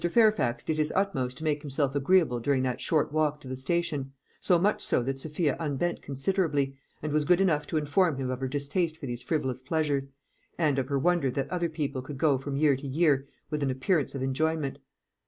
Fairfax 0.01 0.63
did 0.63 0.77
his 0.79 0.91
utmost 0.95 1.37
to 1.37 1.43
make 1.43 1.61
himself 1.61 1.93
agreeable 1.93 2.39
during 2.39 2.63
that 2.63 2.81
short 2.81 3.11
walk 3.11 3.39
to 3.39 3.47
the 3.47 3.55
station; 3.55 4.13
so 4.39 4.57
much 4.57 4.81
so 4.81 5.03
that 5.03 5.19
Sophia 5.19 5.55
unbent 5.59 6.01
considerably, 6.01 6.75
and 7.03 7.13
was 7.13 7.23
good 7.23 7.39
enough 7.39 7.67
to 7.67 7.77
inform 7.77 8.15
him 8.17 8.31
of 8.31 8.39
her 8.39 8.47
distaste 8.47 8.97
for 8.97 9.05
these 9.05 9.21
frivolous 9.21 9.61
pleasures, 9.61 10.07
and 10.57 10.79
of 10.79 10.87
her 10.89 10.97
wonder 10.97 11.29
that 11.29 11.47
other 11.51 11.69
people 11.69 12.01
could 12.01 12.17
go 12.17 12.33
on 12.33 12.39
from 12.39 12.57
year 12.57 12.75
to 12.75 12.87
year 12.87 13.27
with 13.51 13.61
an 13.61 13.69
appearance 13.69 14.15
of 14.15 14.23
enjoyment. 14.23 14.79